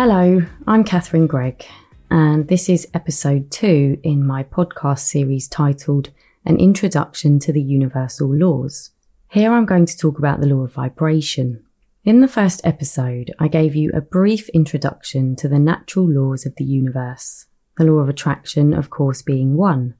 [0.00, 1.66] Hello, I'm Catherine Gregg,
[2.08, 6.10] and this is episode two in my podcast series titled
[6.44, 8.92] An Introduction to the Universal Laws.
[9.32, 11.64] Here I'm going to talk about the law of vibration.
[12.04, 16.54] In the first episode, I gave you a brief introduction to the natural laws of
[16.54, 17.46] the universe,
[17.76, 19.96] the law of attraction, of course, being one.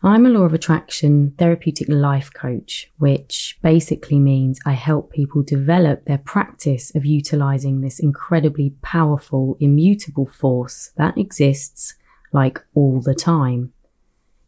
[0.00, 6.04] I'm a law of attraction therapeutic life coach, which basically means I help people develop
[6.04, 11.94] their practice of utilizing this incredibly powerful, immutable force that exists
[12.32, 13.72] like all the time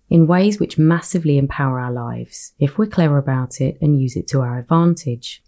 [0.09, 4.29] in ways which massively empower our lives if we're clever about it and use it
[4.29, 5.43] to our advantage.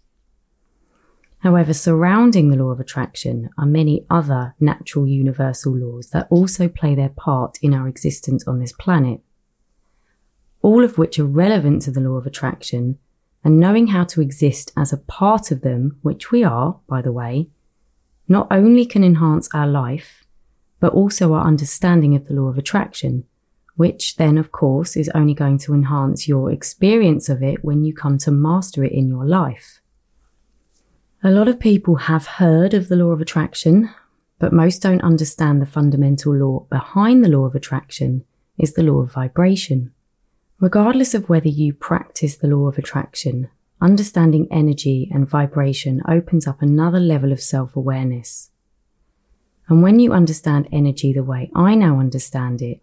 [1.39, 6.93] However, surrounding the law of attraction are many other natural universal laws that also play
[6.93, 9.21] their part in our existence on this planet
[10.63, 12.97] all of which are relevant to the law of attraction,
[13.43, 17.11] and knowing how to exist as a part of them, which we are, by the
[17.11, 17.49] way,
[18.27, 20.23] not only can enhance our life,
[20.79, 23.25] but also our understanding of the law of attraction,
[23.75, 27.93] which then, of course, is only going to enhance your experience of it when you
[27.93, 29.81] come to master it in your life.
[31.21, 33.89] A lot of people have heard of the law of attraction,
[34.39, 38.23] but most don't understand the fundamental law behind the law of attraction
[38.57, 39.91] is the law of vibration.
[40.63, 43.49] Regardless of whether you practice the law of attraction,
[43.81, 48.49] understanding energy and vibration opens up another level of self awareness.
[49.67, 52.81] And when you understand energy the way I now understand it,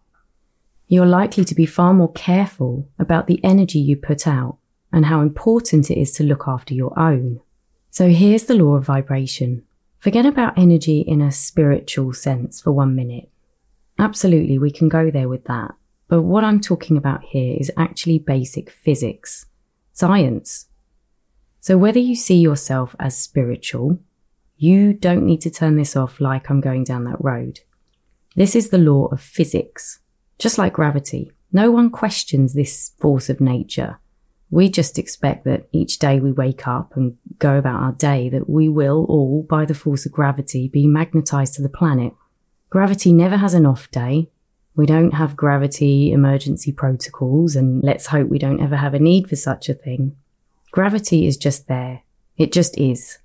[0.89, 4.59] you're likely to be far more careful about the energy you put out
[4.93, 7.41] and how important it is to look after your own.
[7.89, 9.63] So here's the law of vibration.
[10.01, 13.31] Forget about energy in a spiritual sense for one minute.
[13.99, 15.77] Absolutely, we can go there with that.
[16.11, 19.47] But what I'm talking about here is actually basic physics,
[19.93, 20.67] science.
[21.61, 24.01] So whether you see yourself as spiritual,
[24.57, 27.61] you don't need to turn this off like I'm going down that road.
[28.35, 30.01] This is the law of physics.
[30.37, 34.01] Just like gravity, no one questions this force of nature.
[34.51, 38.51] We just expect that each day we wake up and go about our day that
[38.51, 42.15] we will all, by the force of gravity, be magnetized to the planet.
[42.69, 44.29] Gravity never has an off day.
[44.81, 49.29] We don't have gravity emergency protocols, and let's hope we don't ever have a need
[49.29, 50.17] for such a thing.
[50.71, 52.01] Gravity is just there.
[52.39, 53.19] It just is.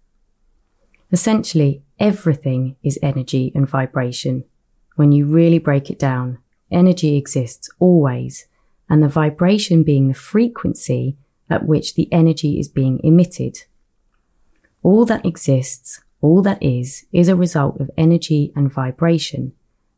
[1.14, 4.44] Essentially, everything is energy and vibration.
[4.98, 6.40] When you really break it down,
[6.72, 8.48] energy exists always,
[8.90, 11.16] and the vibration being the frequency
[11.50, 13.64] at which the energy is being emitted.
[14.84, 19.54] All that exists, all that is, is a result of energy and vibration.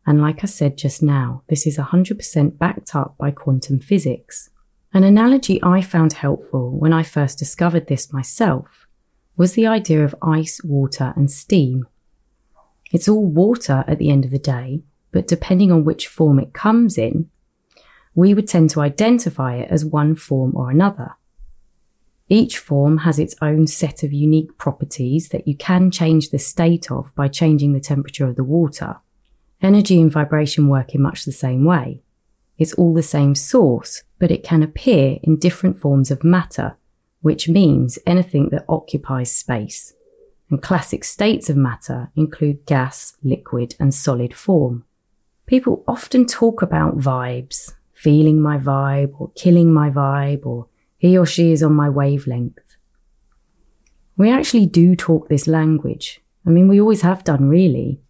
[0.08, 4.50] And like I said just now, this is 100% backed up by quantum physics.
[4.94, 8.88] An analogy I found helpful when I first discovered this myself
[9.36, 11.88] was the idea of ice, water, and steam.
[12.94, 14.82] It's all water at the end of the day,
[15.12, 17.30] but depending on which form it comes in,
[18.16, 21.18] we would tend to identify it as one form or another.
[22.30, 26.90] Each form has its own set of unique properties that you can change the state
[26.90, 29.02] of by changing the temperature of the water.
[29.62, 32.02] Energy and vibration work in much the same way.
[32.58, 36.78] It's all the same source, but it can appear in different forms of matter,
[37.22, 39.94] which means anything that occupies space.
[40.50, 44.86] And classic states of matter include gas, liquid, and solid form.
[45.46, 51.26] People often talk about vibes, feeling my vibe, or killing my vibe, or he or
[51.26, 52.78] she is on my wavelength.
[54.16, 56.22] We actually do talk this language.
[56.46, 58.02] I mean, we always have done, really.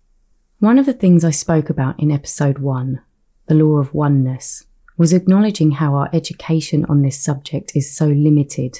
[0.60, 3.04] One of the things I spoke about in episode one,
[3.46, 4.66] the law of oneness,
[4.98, 8.80] was acknowledging how our education on this subject is so limited.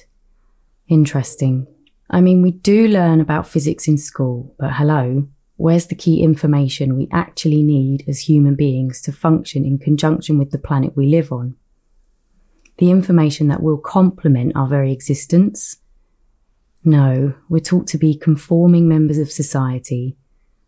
[0.88, 1.68] Interesting.
[2.10, 5.28] I mean, we do learn about physics in school, but hello,
[5.58, 10.50] where's the key information we actually need as human beings to function in conjunction with
[10.50, 11.58] the planet we live on?
[12.80, 15.78] The information that will complement our very existence?
[16.84, 20.18] No, we're taught to be conforming members of society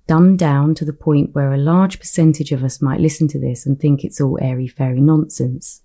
[0.09, 3.67] dumbed down to the point where a large percentage of us might listen to this
[3.67, 5.83] and think it's all airy fairy nonsense.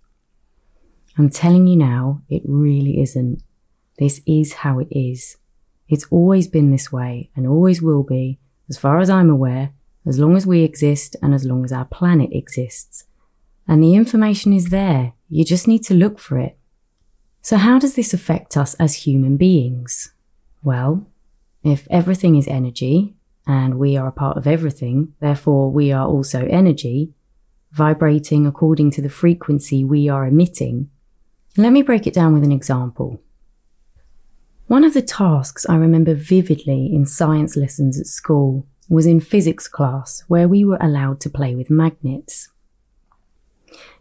[1.18, 3.42] I'm telling you now, it really isn't.
[3.98, 5.36] This is how it is.
[5.90, 8.38] It's always been this way and always will be,
[8.70, 9.74] as far as I'm aware,
[10.06, 13.04] as long as we exist and as long as our planet exists.
[13.68, 15.12] And the information is there.
[15.28, 16.56] You just need to look for it.
[17.42, 20.14] So how does this affect us as human beings?
[20.62, 21.06] Well,
[21.62, 23.16] if everything is energy,
[23.46, 27.12] and we are a part of everything, therefore we are also energy,
[27.72, 30.88] vibrating according to the frequency we are emitting.
[31.56, 33.20] Let me break it down with an example.
[34.66, 39.68] One of the tasks I remember vividly in science lessons at school was in physics
[39.68, 42.48] class where we were allowed to play with magnets.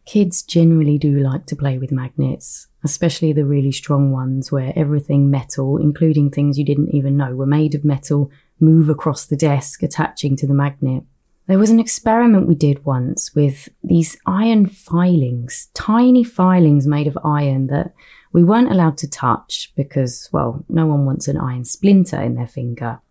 [0.06, 5.30] Kids generally do like to play with magnets, especially the really strong ones where everything
[5.30, 8.30] metal, including things you didn't even know were made of metal,
[8.64, 11.04] move across the desk attaching to the magnet.
[11.46, 17.18] There was an experiment we did once with these iron filings, tiny filings made of
[17.24, 17.94] iron that
[18.32, 22.48] we weren't allowed to touch because, well, no one wants an iron splinter in their
[22.48, 23.02] finger.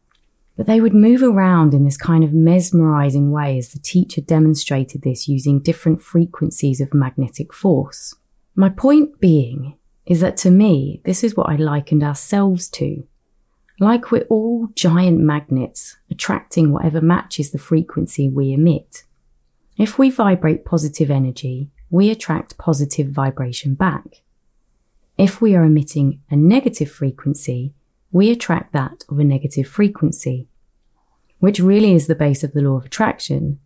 [0.57, 5.03] But they would move around in this kind of mesmerizing way as the teacher demonstrated
[5.03, 8.15] this using different frequencies of magnetic force.
[8.55, 9.77] My point being
[10.07, 13.05] is that to me, this is what I likened ourselves to.
[13.81, 19.05] Like we're all giant magnets attracting whatever matches the frequency we emit.
[19.77, 24.23] If we vibrate positive energy, we attract positive vibration back.
[25.19, 27.75] If we are emitting a negative frequency,
[28.11, 30.49] we attract that of a negative frequency,
[31.39, 33.59] which really is the base of the law of attraction,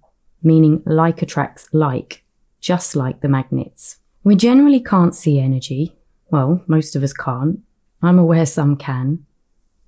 [0.42, 2.24] meaning like attracts like,
[2.60, 3.98] just like the magnets.
[4.24, 5.96] We generally can't see energy.
[6.30, 7.60] Well, most of us can't.
[8.02, 9.24] I'm aware some can.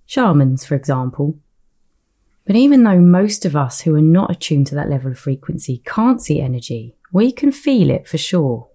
[0.09, 1.39] Shamans, for example.
[2.47, 5.83] But even though most of us who are not attuned to that level of frequency
[5.85, 8.69] can't see energy, we can feel it for sure.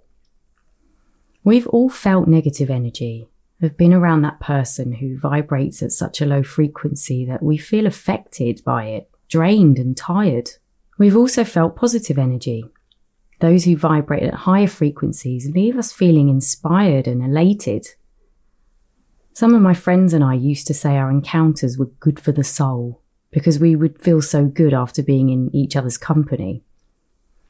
[1.43, 3.27] We've all felt negative energy,
[3.61, 7.87] have been around that person who vibrates at such a low frequency that we feel
[7.87, 10.51] affected by it, drained and tired.
[10.99, 12.63] We've also felt positive energy.
[13.39, 17.87] Those who vibrate at higher frequencies leave us feeling inspired and elated.
[19.35, 22.43] Some of my friends and I used to say our encounters were good for the
[22.43, 23.01] soul
[23.31, 26.61] because we would feel so good after being in each other's company.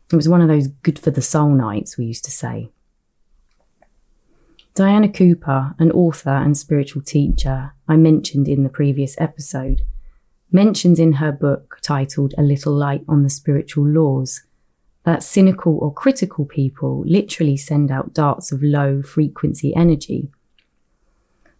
[0.10, 2.72] It was one of those good for the soul nights we used to say.
[4.76, 9.82] Diana Cooper, an author and spiritual teacher I mentioned in the previous episode,
[10.54, 14.44] mentions in her book titled A Little Light on the Spiritual Laws
[15.04, 20.30] that cynical or critical people literally send out darts of low frequency energy.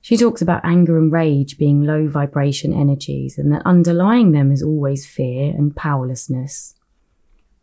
[0.04, 4.62] She talks about anger and rage being low vibration energies and that underlying them is
[4.62, 6.76] always fear and powerlessness.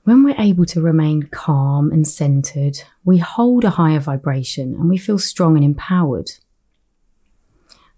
[0.04, 4.96] When we're able to remain calm and centered, we hold a higher vibration and we
[4.96, 6.30] feel strong and empowered.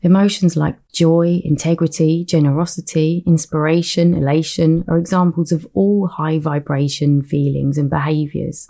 [0.00, 7.88] Emotions like joy, integrity, generosity, inspiration, elation are examples of all high vibration feelings and
[7.88, 8.68] behaviors.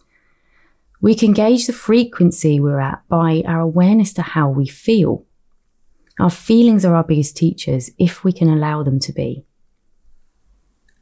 [1.01, 5.25] We can gauge the frequency we're at by our awareness to how we feel.
[6.21, 9.45] Our feelings are our biggest teachers if we can allow them to be.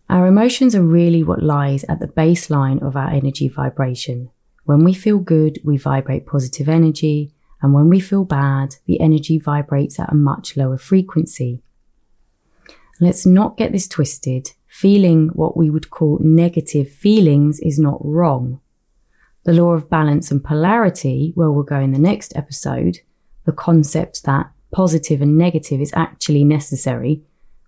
[0.09, 4.31] Our emotions are really what lies at the baseline of our energy vibration.
[4.65, 9.39] When we feel good, we vibrate positive energy, and when we feel bad, the energy
[9.39, 11.62] vibrates at a much lower frequency.
[13.01, 14.53] Let's not get this twisted.
[14.67, 18.61] Feeling what we would call negative feelings is not wrong.
[19.45, 22.99] The law of balance and polarity, where we'll go in the next episode,
[23.45, 27.22] the concept that positive and negative is actually necessary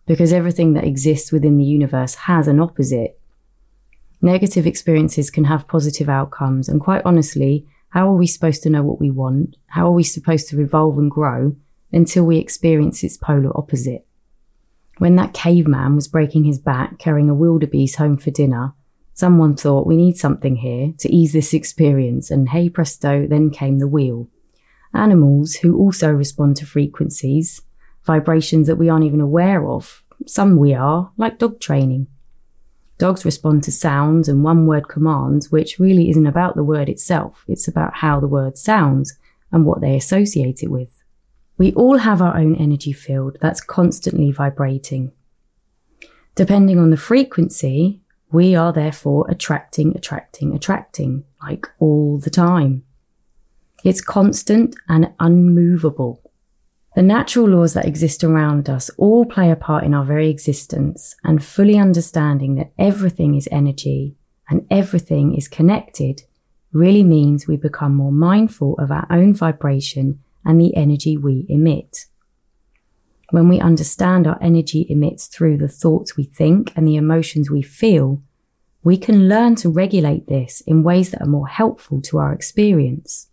[0.06, 3.18] because everything that exists within the universe has an opposite.
[4.20, 8.82] Negative experiences can have positive outcomes, and quite honestly, how are we supposed to know
[8.82, 9.56] what we want?
[9.66, 11.56] How are we supposed to evolve and grow
[11.92, 14.06] until we experience its polar opposite?
[14.98, 18.74] When that caveman was breaking his back carrying a wildebeest home for dinner,
[19.14, 23.78] someone thought we need something here to ease this experience, and hey presto, then came
[23.78, 24.28] the wheel.
[24.94, 27.62] Animals who also respond to frequencies
[28.04, 30.02] vibrations that we aren't even aware of.
[30.26, 32.08] Some we are, like dog training.
[32.98, 37.44] Dogs respond to sounds and one word commands, which really isn't about the word itself.
[37.48, 39.18] It's about how the word sounds
[39.50, 41.02] and what they associate it with.
[41.58, 45.12] We all have our own energy field that's constantly vibrating.
[46.34, 52.84] Depending on the frequency, we are therefore attracting, attracting, attracting, like all the time.
[53.84, 56.22] It's constant and unmovable.
[56.94, 61.16] The natural laws that exist around us all play a part in our very existence,
[61.24, 64.14] and fully understanding that everything is energy
[64.48, 66.22] and everything is connected
[66.72, 72.06] really means we become more mindful of our own vibration and the energy we emit.
[73.30, 77.62] When we understand our energy emits through the thoughts we think and the emotions we
[77.62, 78.22] feel,
[78.84, 83.28] we can learn to regulate this in ways that are more helpful to our experience.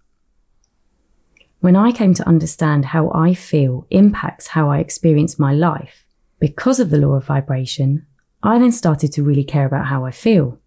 [1.62, 6.06] When I came to understand how I feel impacts how I experience my life,
[6.40, 8.06] because of the law of vibration,
[8.42, 10.58] I then started to really care about how I feel.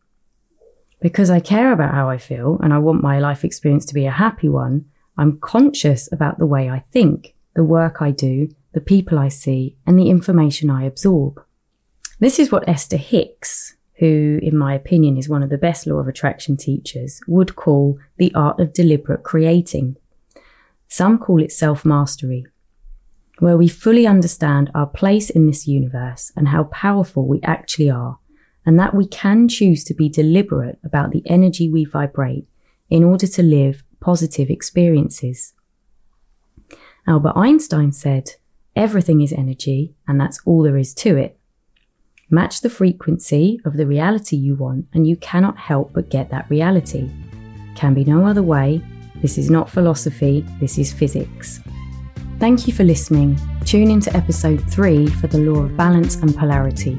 [1.01, 4.05] Because I care about how I feel and I want my life experience to be
[4.05, 4.85] a happy one,
[5.17, 9.77] I'm conscious about the way I think, the work I do, the people I see,
[9.87, 11.43] and the information I absorb.
[12.21, 15.97] This is what Esther Hicks, who, in my opinion, is one of the best law
[15.97, 19.97] of attraction teachers, would call the art of deliberate creating.
[20.93, 22.45] Some call it self mastery,
[23.39, 28.19] where we fully understand our place in this universe and how powerful we actually are,
[28.67, 32.47] and that we can choose to be deliberate about the energy we vibrate
[32.91, 35.55] in order to live positive experiences.
[37.07, 38.33] Albert Einstein said,
[38.77, 41.39] Everything is energy, and that's all there is to it.
[42.29, 46.51] Match the frequency of the reality you want, and you cannot help but get that
[46.51, 47.09] reality.
[47.77, 48.83] Can be no other way.
[49.23, 51.61] This is not philosophy, this is physics.
[52.41, 53.39] Thank you for listening.
[53.65, 56.99] Tune into episode 3 for the law of balance and polarity.